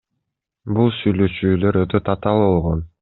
Бул 0.77 0.89
сүйлөшүүлөр 1.01 1.79
өтө 1.83 2.03
татаал 2.09 2.45
болгон. 2.47 2.83